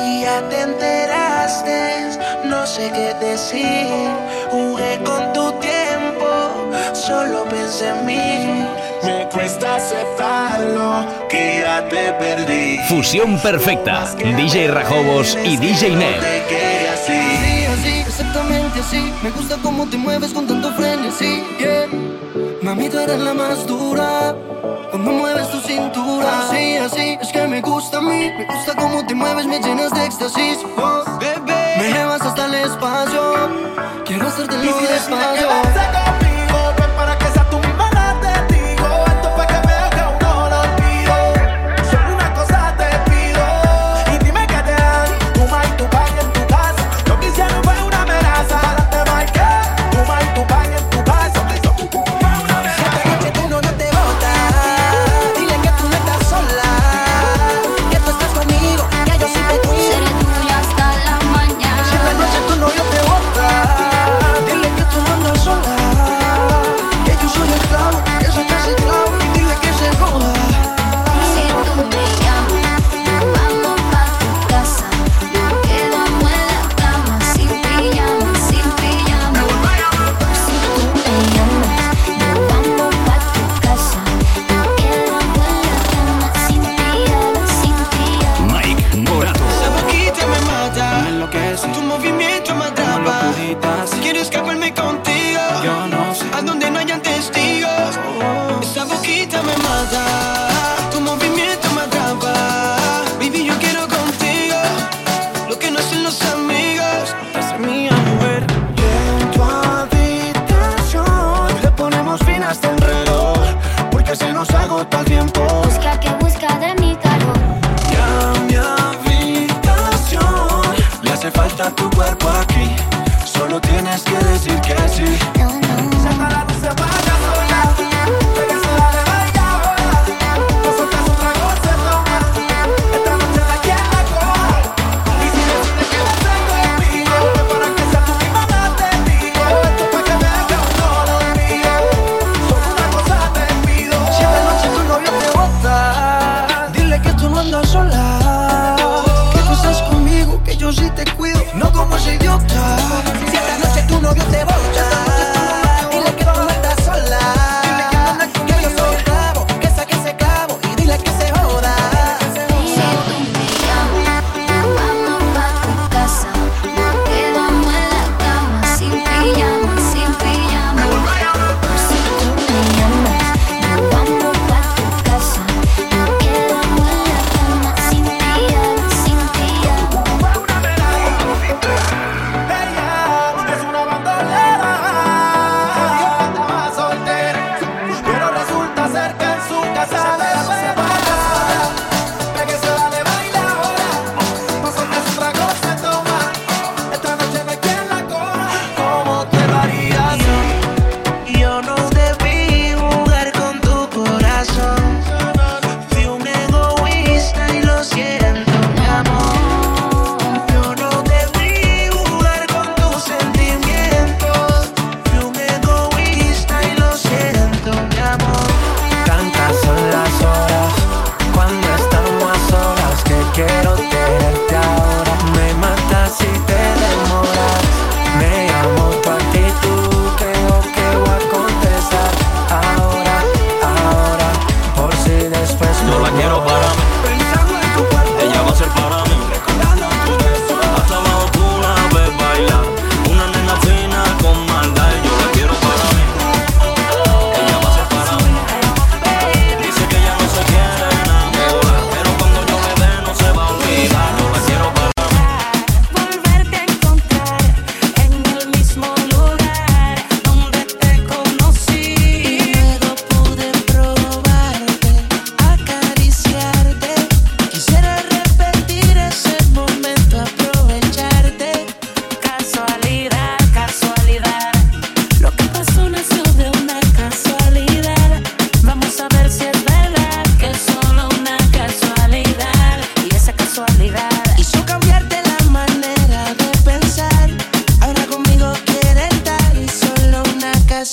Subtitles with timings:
[0.00, 4.10] Y ya te enteraste, no sé qué decir.
[4.50, 8.66] Jugué con tu tiempo, solo pensé en mí.
[9.02, 12.78] Me cuesta aceptarlo, que ya te perdí.
[12.88, 14.14] Fusión perfecta.
[14.16, 16.22] DJ Rajobos y DJ Ned.
[17.06, 19.12] Sí, así, exactamente así.
[19.22, 21.42] Me gusta cómo te mueves con tanto frenesí.
[21.58, 22.53] Yeah.
[22.64, 24.34] Mami, tú eres la más dura.
[24.90, 26.48] Cuando mueves tu cintura.
[26.50, 28.30] Sí, así, es que me gusta a mí.
[28.38, 30.60] Me gusta cómo te mueves, me llenas de éxtasis.
[30.78, 31.74] Oh, bebé.
[31.76, 33.22] Me llevas hasta el espacio.
[34.06, 36.23] Quiero hacerte el despacio.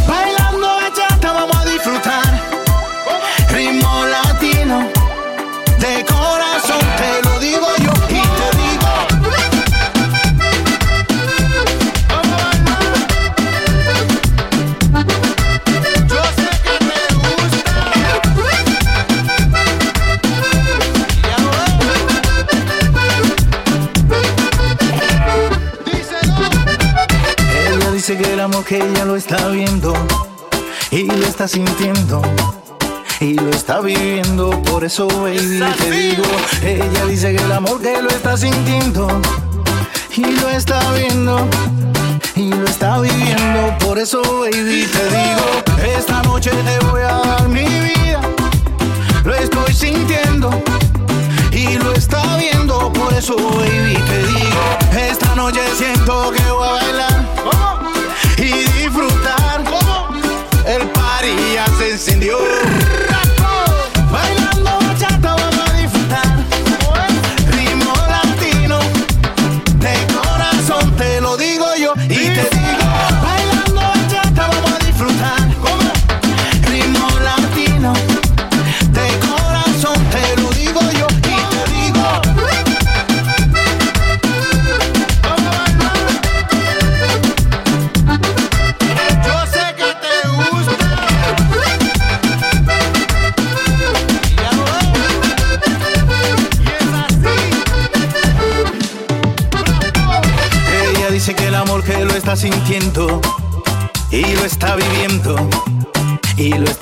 [0.08, 0.80] que ella lo
[29.28, 29.92] está viendo
[30.92, 32.22] y lo está sintiendo
[33.20, 34.52] y lo está viviendo.
[34.62, 36.24] Por eso, baby, te digo,
[36.62, 39.08] ella dice que el amor que lo está sintiendo
[40.16, 41.48] y lo está viendo
[42.36, 43.76] y lo está viviendo.
[43.80, 48.22] Por eso, baby, te digo, esta noche te voy a dar mi vida.
[49.24, 50.52] Lo estoy sintiendo
[51.52, 52.94] y lo está viendo.
[52.94, 54.62] Por eso, baby, te digo,
[54.96, 57.85] esta noche siento que voy a bailar
[58.38, 59.64] y disfrutar.
[60.66, 61.36] El party
[61.78, 62.38] se encendió.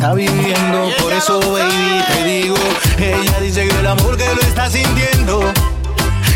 [0.03, 2.57] Está viviendo, por eso baby te digo,
[2.97, 5.53] ella dice que el amor que lo está sintiendo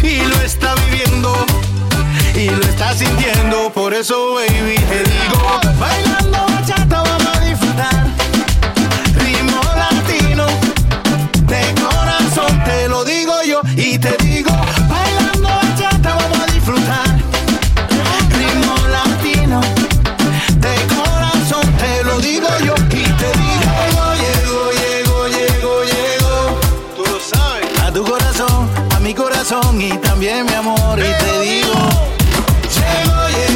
[0.02, 1.36] y lo está viviendo
[2.34, 5.04] y lo está sintiendo, por eso baby te
[29.82, 31.00] y también mi amor.
[31.00, 31.74] Y te digo,
[32.76, 33.47] llego, llego,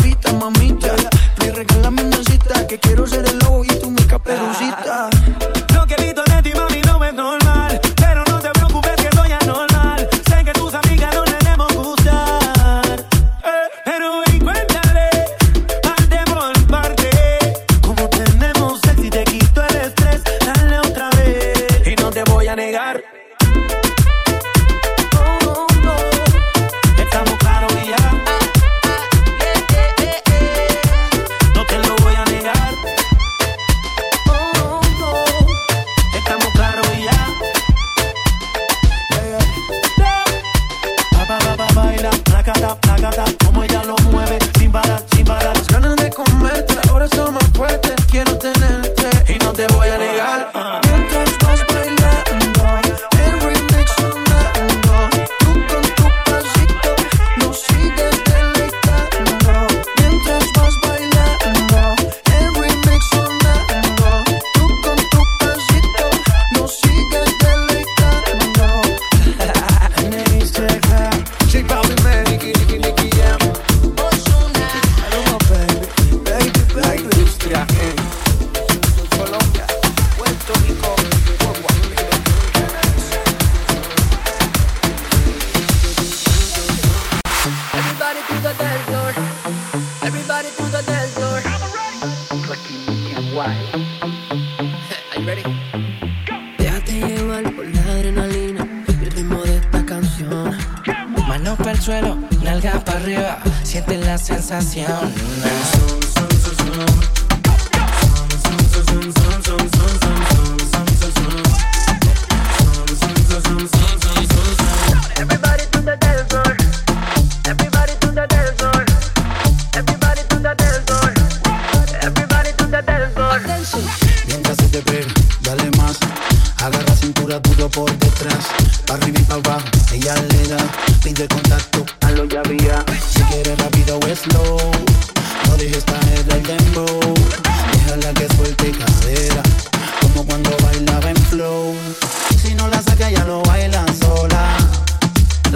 [0.00, 0.94] ahorita, mamita.
[1.38, 5.09] Me regalas mi mesita, que quiero ser el lobo y tú mi caperucita.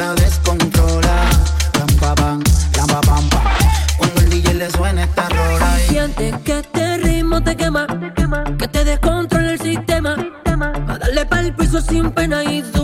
[0.05, 1.17] la descontrola.
[1.79, 2.43] Lampa pam,
[2.77, 3.45] lampa pam pam.
[3.97, 5.81] Cuando el DJ le suena esta rola.
[5.81, 5.89] Y...
[5.89, 8.45] Sientes que este ritmo te quema, te quema.
[8.59, 10.17] que te descontrola el sistema.
[10.17, 10.73] sistema.
[10.89, 12.84] A darle pa'l piso sin pena y duda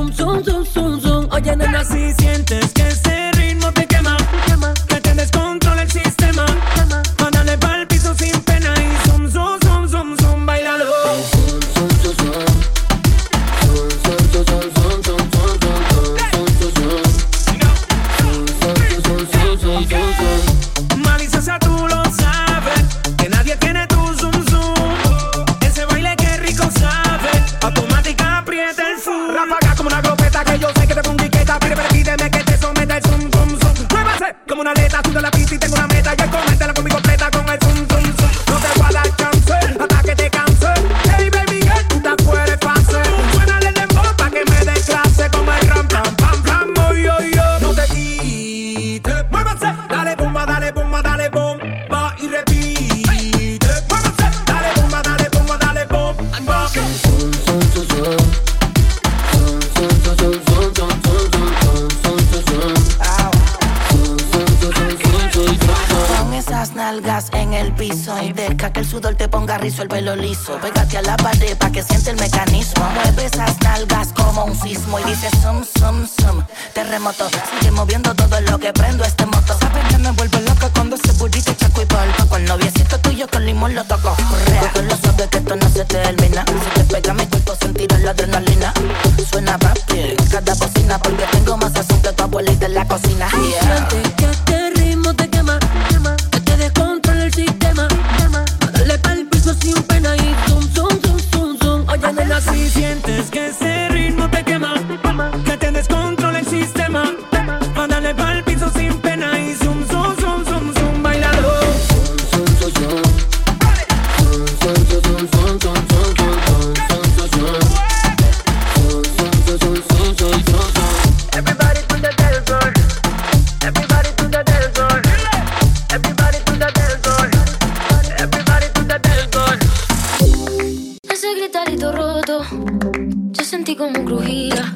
[133.33, 134.75] Yo sentí como crujía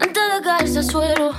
[0.00, 1.32] antes de caerse al suelo.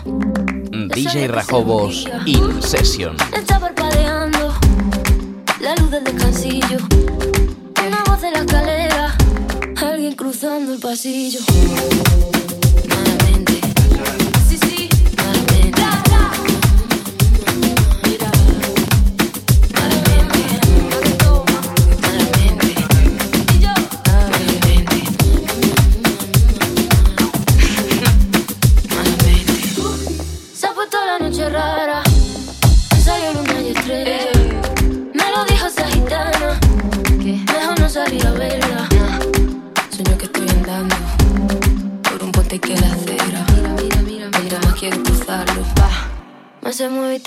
[0.93, 3.17] DJ Rajobos In Session.
[3.35, 4.53] Está parpadeando
[5.59, 6.77] la luz del descansillo.
[7.85, 9.15] Una voz de la escalera,
[9.75, 11.39] alguien cruzando el pasillo.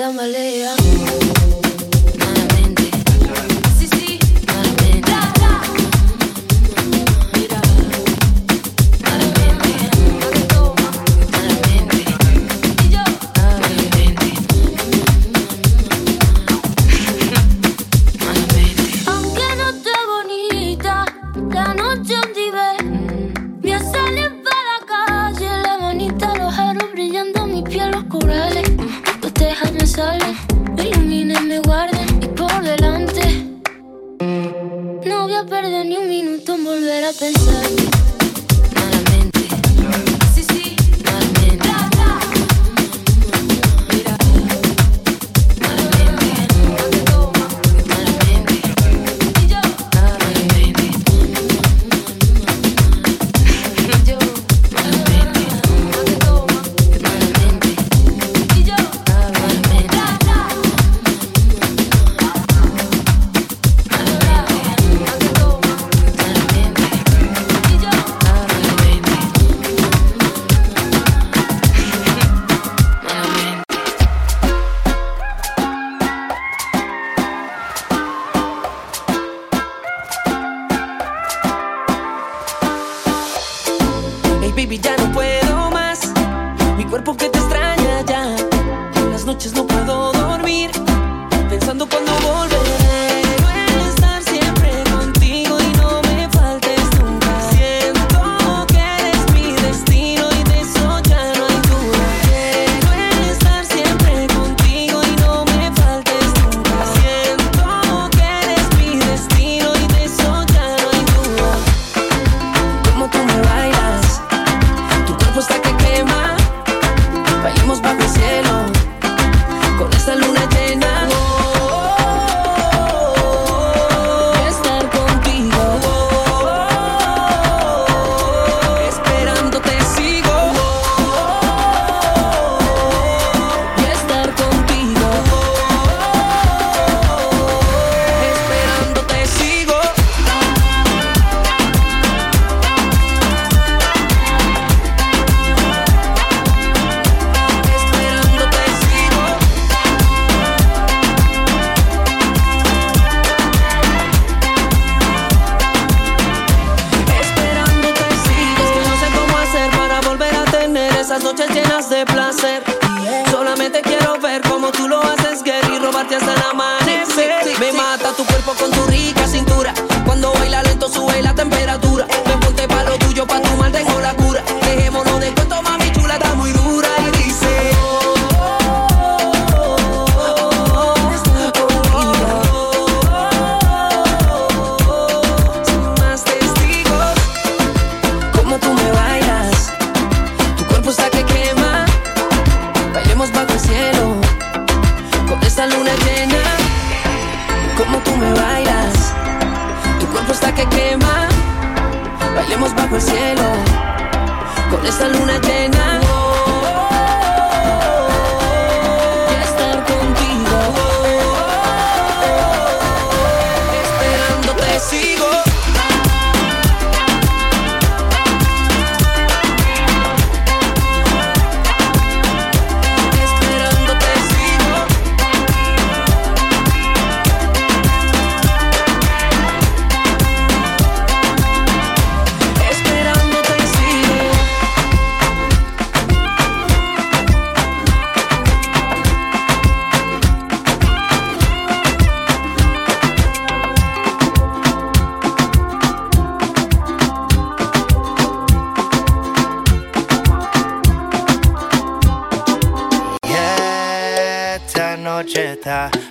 [0.01, 0.25] Dame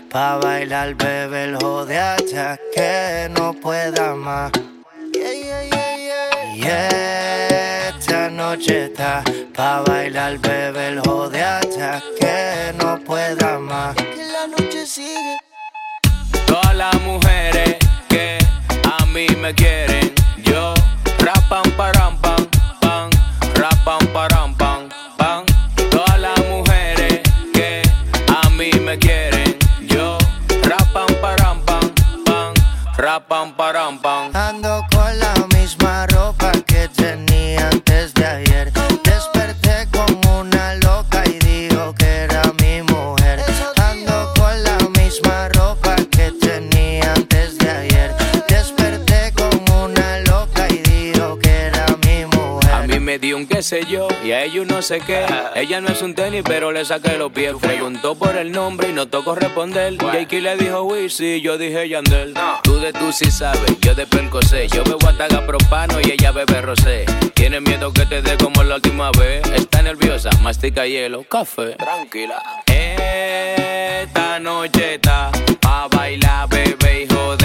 [0.09, 4.51] pa' bailar, bebé, el jode hasta que no pueda más.
[6.55, 9.23] Y esta noche está
[9.55, 13.95] pa' bailar, bebé, el jode hasta que no pueda más.
[13.95, 15.37] Que la noche sigue.
[16.47, 18.37] Todas las mujeres que
[18.99, 20.11] a mí me quieren,
[20.43, 20.73] yo
[21.19, 21.98] rapam param
[33.29, 34.18] rapam param pam.
[53.49, 55.25] Qué sé yo y a ellos no sé qué.
[55.55, 57.53] Ella no es un tenis, pero le saqué los pies.
[57.59, 59.97] Preguntó por el nombre y no tocó responder.
[59.97, 62.33] Jakey le dijo Wizzy, yo dije Yandel.
[62.63, 64.67] Tú de tú sí sabes, yo de Percocé.
[64.67, 67.05] Yo bebo ataga propano y ella bebe rosé.
[67.33, 69.41] Tiene miedo que te dé como la última vez.
[69.53, 71.75] Está nerviosa, mastica hielo, café.
[71.75, 72.41] Tranquila.
[72.67, 75.31] Esta noche está
[75.65, 77.38] a bailar, bebé, hijo de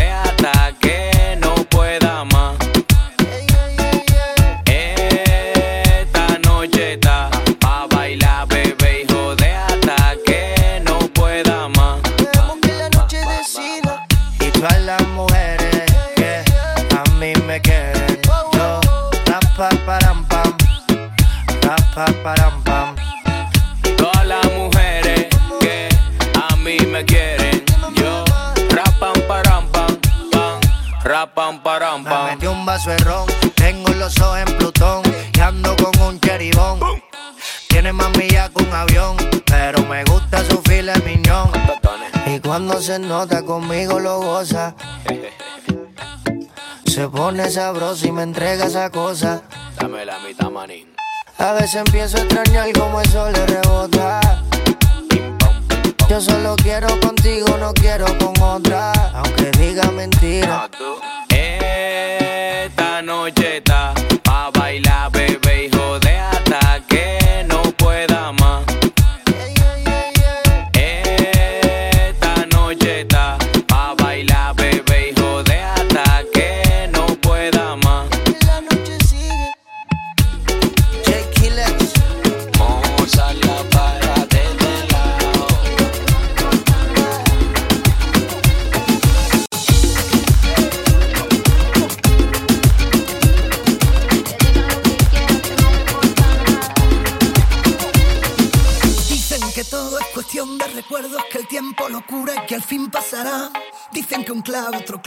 [31.35, 35.99] param Me metí un vaso de ron, tengo los ojos en Plutón y ando con
[36.01, 36.81] un cheribón.
[37.69, 39.17] Tiene más millas que un avión,
[39.47, 41.51] pero me gusta su file miñón.
[42.27, 44.75] Y cuando se nota conmigo lo goza.
[46.87, 49.43] Se pone sabroso y me entrega esa cosa.
[49.79, 50.95] Dame la mitad, manín.
[51.39, 54.44] A veces empiezo a extrañar cómo eso le rebota.
[56.15, 58.93] Yo solo quiero contigo, no quiero con otra.
[59.15, 60.71] Aunque diga mentira.
[61.29, 63.34] Esta noche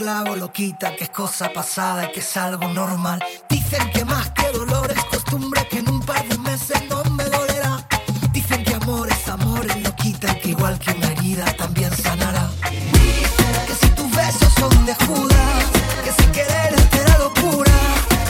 [0.08, 3.22] clavo otro clavo lo quita, que es cosa pasada y que es algo normal.
[3.48, 7.24] Dicen que más que dolor es costumbre, que en un par de meses no me
[7.24, 7.86] dolerá.
[8.32, 11.90] Dicen que amor es amor y lo quita y que igual que una herida también
[11.94, 12.48] sanará.
[12.70, 15.64] Dicen que si tus besos son de Judas,
[16.04, 17.78] que si querer te da locura.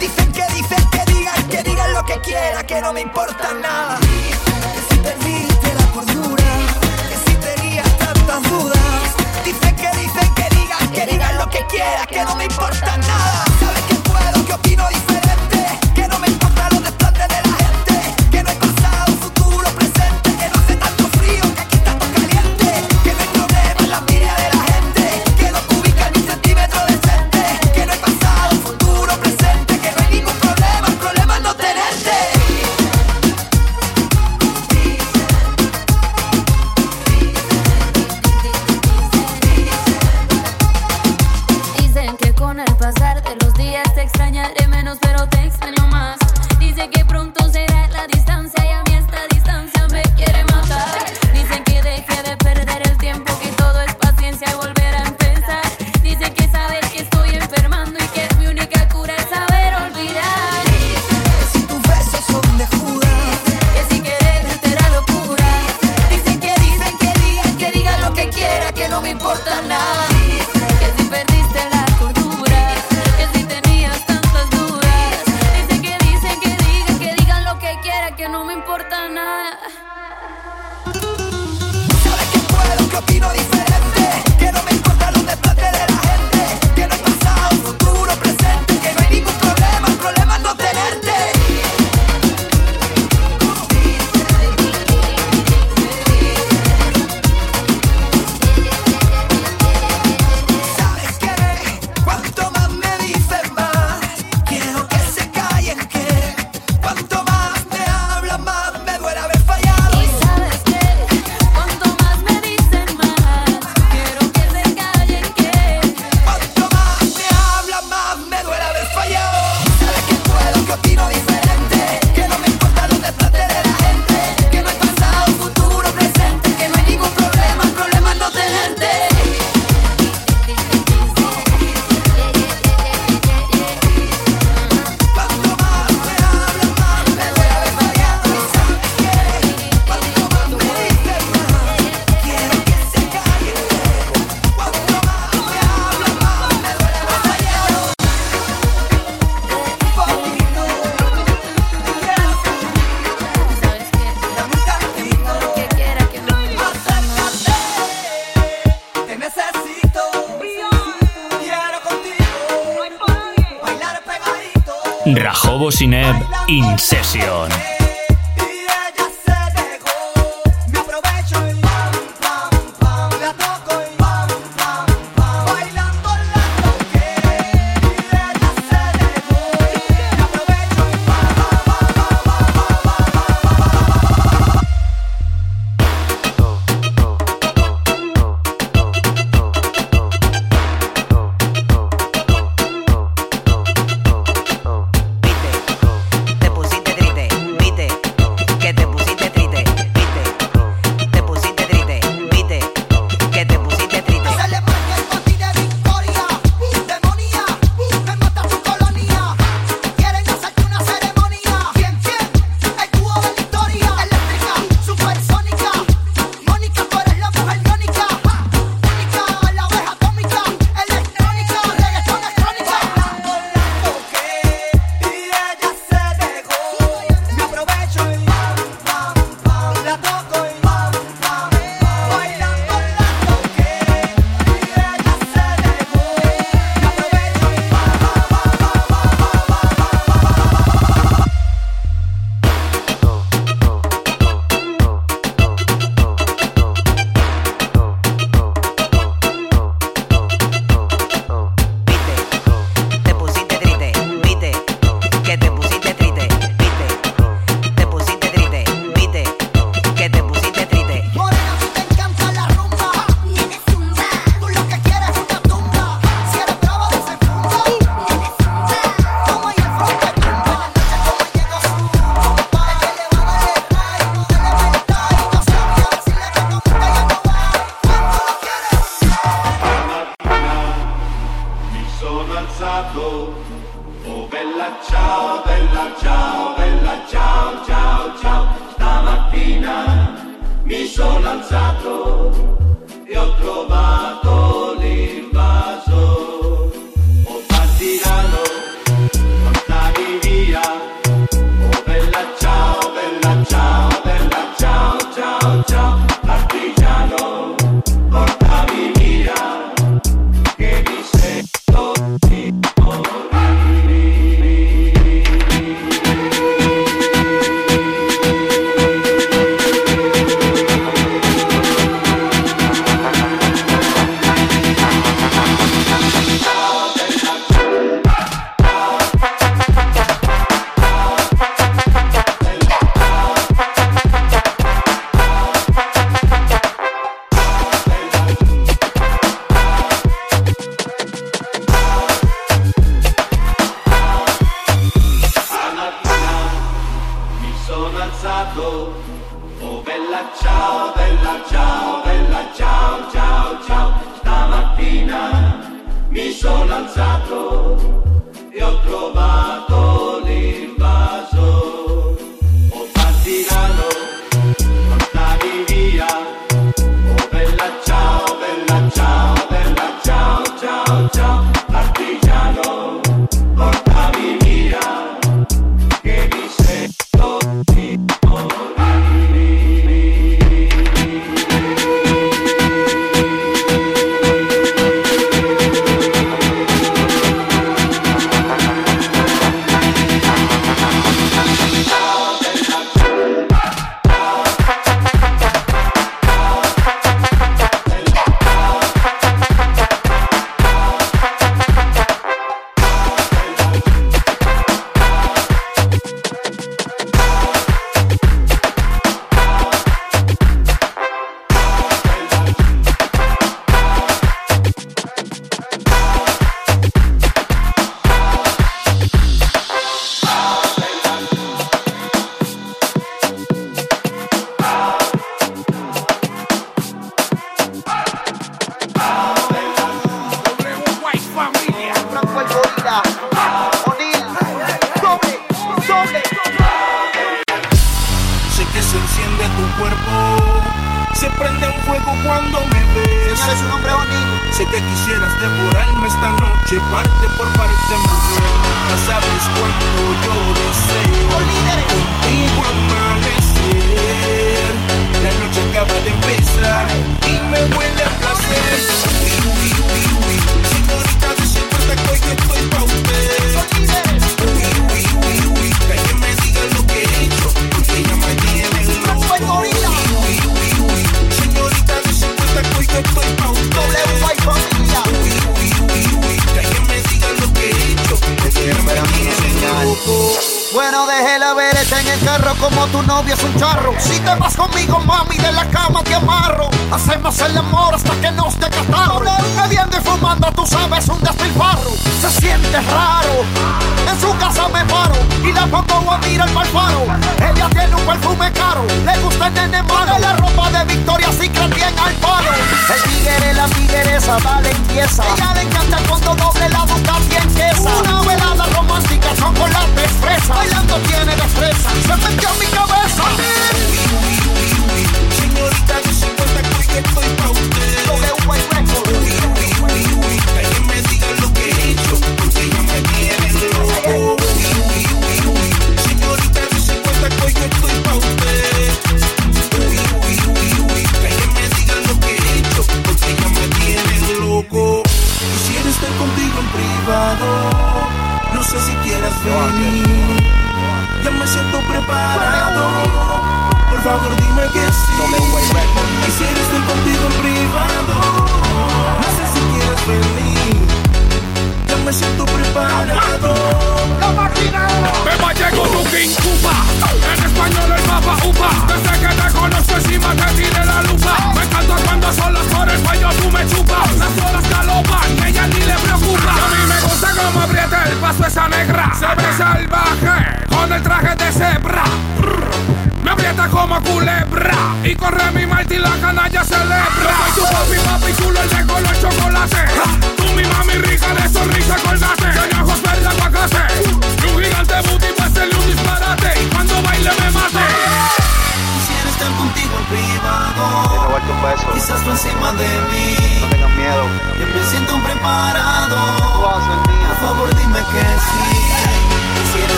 [0.00, 4.01] Dicen que dicen que digan, que digan lo que quiera, que no me importa nada.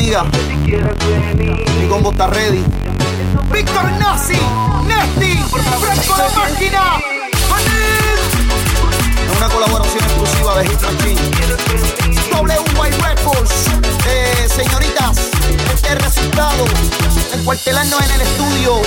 [0.00, 0.24] amiga.
[1.78, 2.64] Mi combo está ready.
[3.52, 4.38] Víctor Nazi,
[4.86, 6.82] Nesty, Franco de Máquina,
[9.26, 11.20] Es una colaboración exclusiva de Hit Machine.
[12.32, 13.52] WY Records.
[14.06, 15.30] Eh, señoritas,
[15.74, 16.64] este resultado.
[17.34, 18.80] Encuartelarnos en el estudio.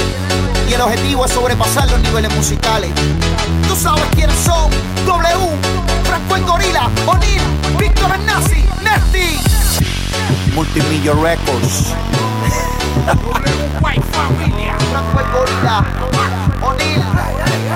[0.68, 2.89] Y el objetivo es sobrepasar los niveles musicales.
[3.68, 4.72] Tú sabes quiénes son.
[5.05, 5.49] W,
[6.05, 7.41] Franco en Gorila, O'Neill,
[7.78, 9.93] Víctor Nazi, Nesty.
[10.53, 11.93] Multimillion Records.
[13.82, 14.78] White familia.
[14.91, 15.86] Franco y Gorila.
[16.61, 17.03] O'Neill.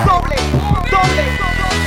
[0.05, 0.35] Doble,
[0.91, 1.86] doble.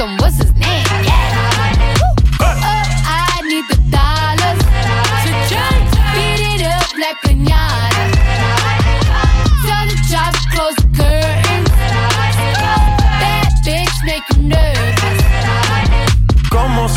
[0.00, 0.49] Some was his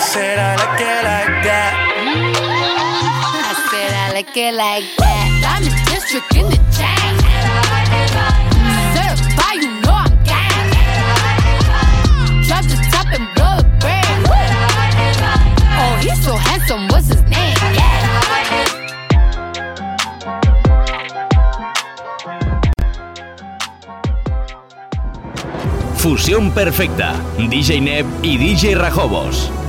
[0.00, 1.76] I said I like it like that.
[3.44, 5.28] I said I like it like that.
[5.44, 7.20] Diamond district in the chain.
[8.96, 10.72] Certified, you know I'm gang.
[12.48, 14.24] Drop the top and blow the brand.
[15.76, 17.58] Oh, he's so handsome, what's his name?
[25.98, 27.20] Fusión perfecta.
[27.36, 29.59] DJ Neb y DJ Rajobos.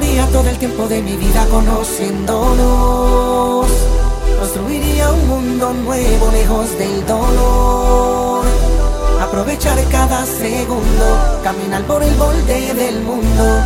[0.00, 3.66] Daría todo el tiempo de mi vida conociéndonos.
[4.38, 8.44] Construiría un mundo nuevo lejos del dolor.
[9.20, 13.60] Aprovechar cada segundo, caminar por el borde del mundo,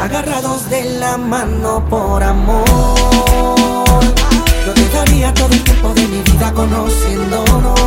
[0.00, 2.64] agarrados de la mano por amor.
[4.64, 7.80] Yo te daría todo el tiempo de mi vida conociéndonos.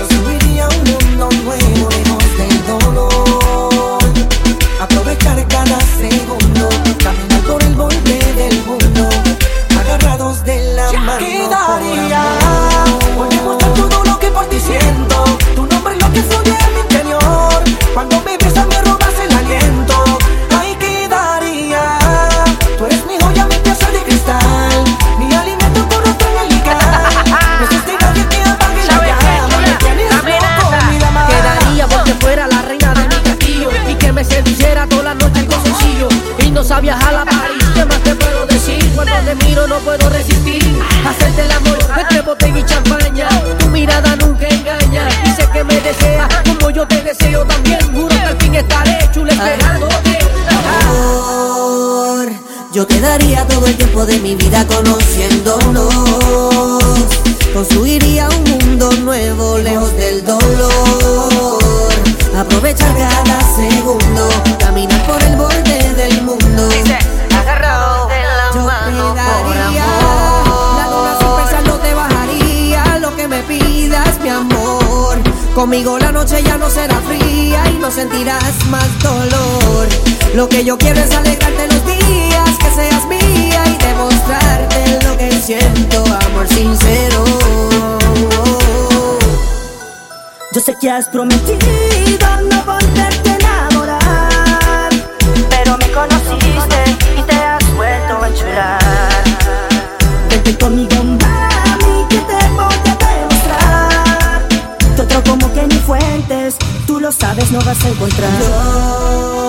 [0.00, 1.65] Construiría un mundo nuevo
[53.48, 55.94] todo el tiempo de mi vida conociéndonos.
[57.54, 61.58] Construiría un mundo nuevo lejos del dolor.
[62.36, 66.68] Aprovechar cada segundo, caminar por el borde del mundo.
[67.40, 69.76] Agarrado de la Yo mano por amor.
[70.76, 75.18] la luna sin pensar no te bajaría lo que me pidas, mi amor.
[75.54, 79.88] Conmigo la noche ya no será fría y no sentirás más dolor.
[80.34, 85.32] Lo que yo quiero es alegrarte los días, que seas mía y demostrarte lo que
[85.40, 87.24] siento, amor sincero.
[90.52, 91.56] Yo sé que has prometido
[92.50, 94.90] no volverte a enamorar,
[95.50, 99.24] pero me conociste y te has vuelto a enchular.
[100.30, 104.48] Vente conmigo, mami, que te voy a demostrar.
[104.96, 106.56] Que otro como que ni fuentes,
[106.86, 109.45] tú lo sabes, no vas a encontrar.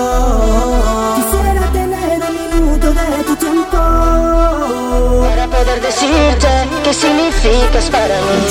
[6.88, 8.48] Que significas para mí.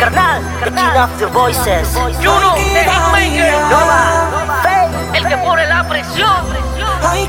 [0.00, 1.88] Carnal, the king of the voices.
[2.22, 3.52] Juno, the hitmaker.
[3.68, 6.46] Nova, Faye, el que pone la presión.
[7.02, 7.26] Ay,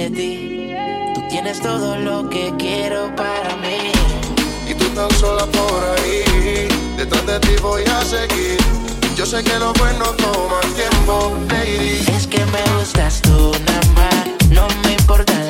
[0.00, 0.74] de ti.
[1.14, 3.92] Tú tienes todo lo que quiero para mí.
[4.68, 8.58] Y tú tan sola por ahí, detrás de ti voy a seguir.
[9.16, 12.04] Yo sé que lo bueno toma tiempo, lady.
[12.16, 15.49] Es que me gustas tú nada más, no me importan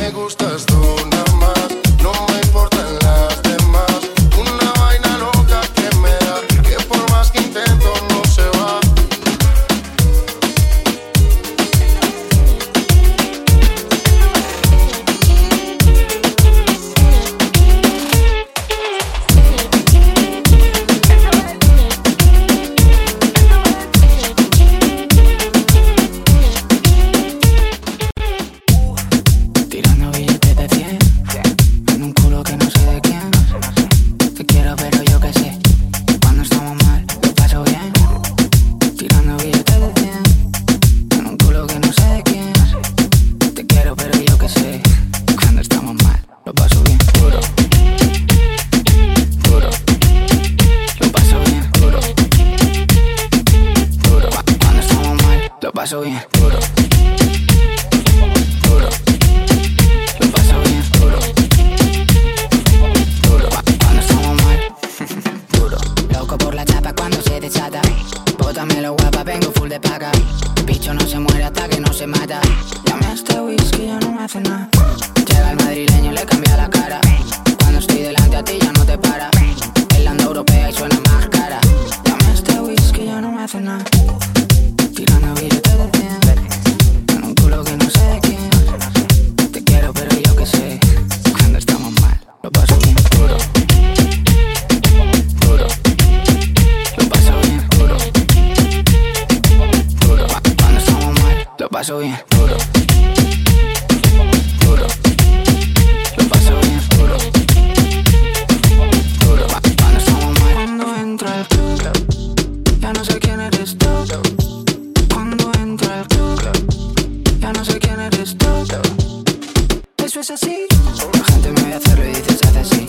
[121.21, 122.87] La gente me voy a hacerlo y dices hace así.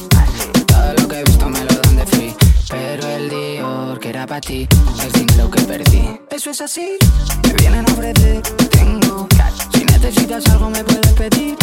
[0.66, 2.34] Todo lo que he visto me lo dan de free.
[2.70, 4.66] Pero el Dior que era para ti
[5.06, 6.18] es dinero que perdí.
[6.30, 6.96] Eso es así,
[7.46, 8.40] me vienen a ofrecer.
[8.70, 9.28] Tengo.
[9.74, 11.56] Si necesitas algo me puedes pedir.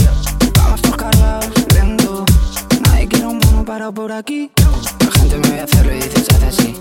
[0.58, 2.24] Vamos todos cargados, lento.
[2.84, 4.52] Nadie quiere un mono parado por aquí.
[5.00, 6.76] La gente me voy a hacerlo y dices hace así.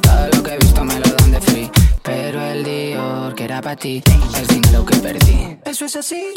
[0.00, 1.70] Todo lo que he visto me lo dan de free.
[2.02, 4.02] Pero el Dior que era para ti
[4.40, 5.58] es dinero que perdí.
[5.66, 6.32] Eso es así,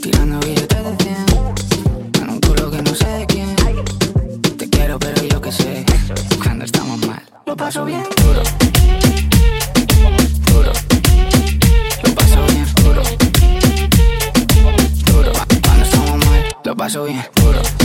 [0.00, 1.69] tirando billetes de 100
[2.82, 3.54] no sé quién.
[4.56, 5.84] Te quiero, pero yo qué sé.
[6.42, 8.02] Cuando estamos mal, lo paso bien.
[8.22, 8.42] Duro.
[10.52, 10.72] Duro.
[12.04, 12.66] Lo paso bien.
[12.82, 13.02] Duro.
[15.12, 15.32] Duro.
[15.62, 17.24] Cuando estamos mal, lo paso bien.
[17.36, 17.79] Duro.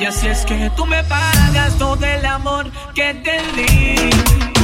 [0.00, 4.63] Y así es que tú me pagas todo el amor que te di.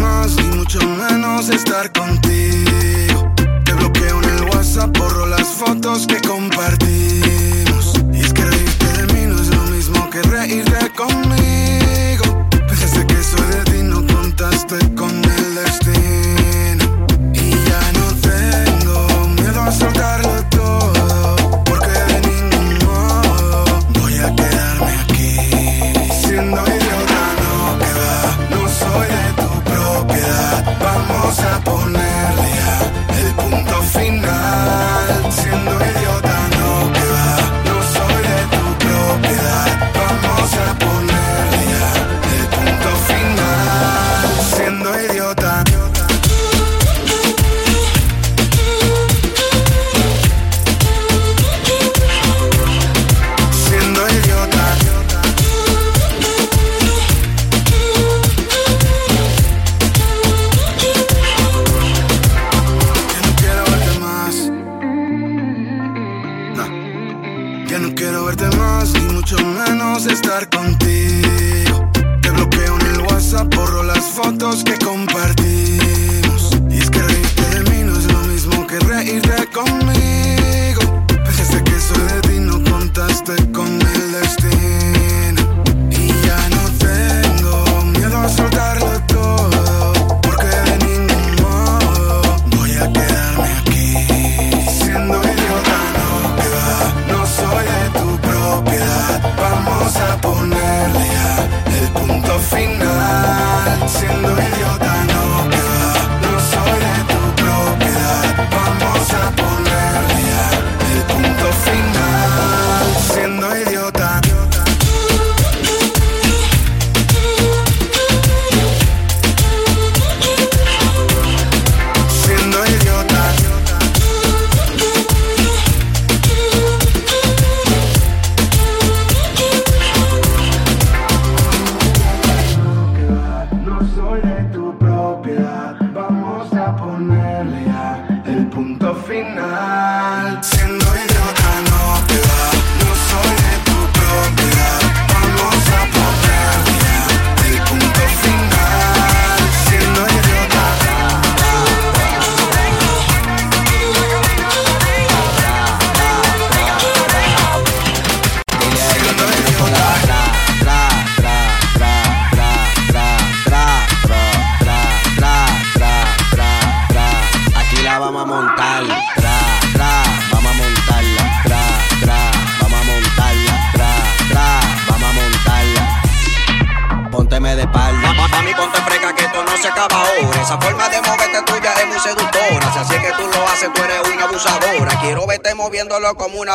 [0.00, 3.34] más y mucho menos estar contigo.
[3.64, 7.94] Te bloqueo en el WhatsApp, borro las fotos que compartimos.
[8.12, 11.51] Y es que reírte de mí no es lo mismo que reírte conmigo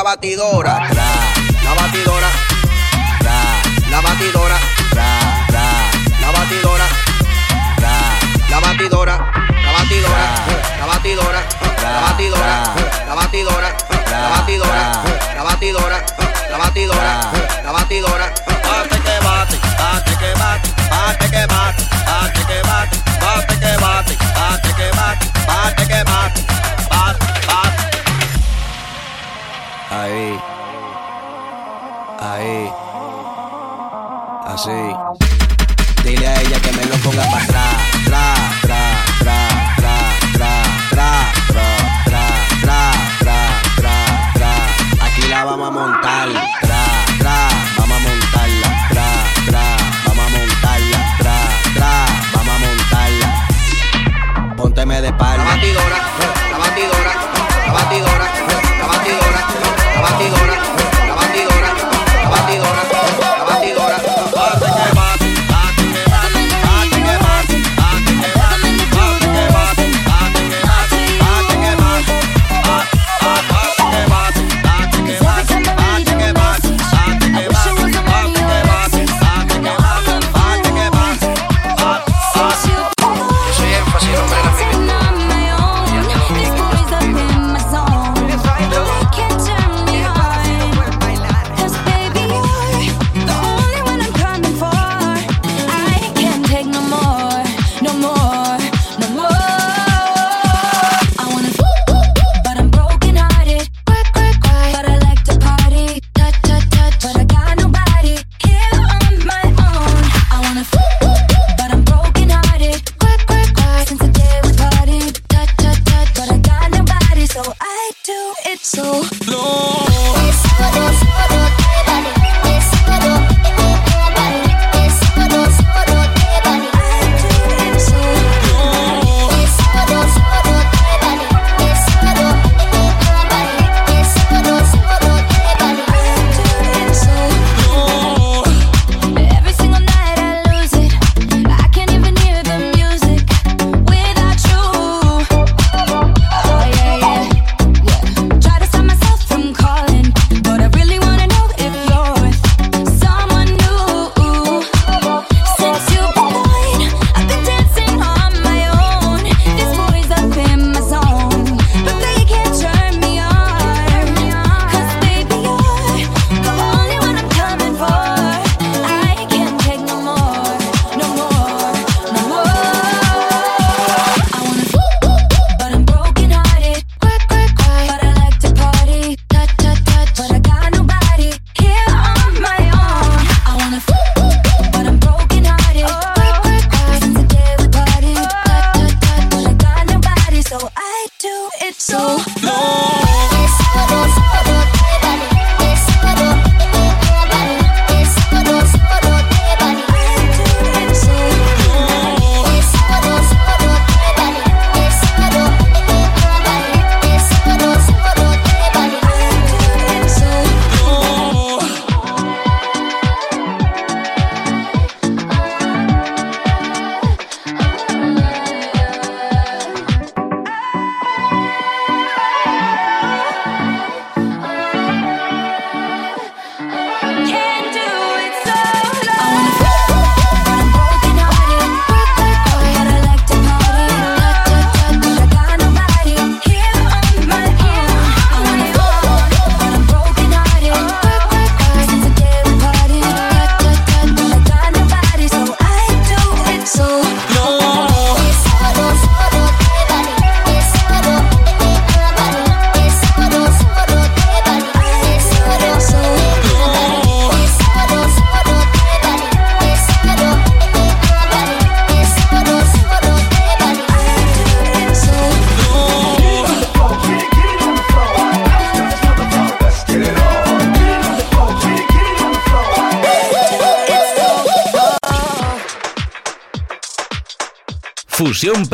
[0.08, 0.57] batidora.